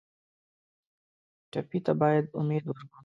ټپي 1.51 1.79
ته 1.85 1.91
باید 2.01 2.25
امید 2.39 2.63
ورکړو. 2.67 2.97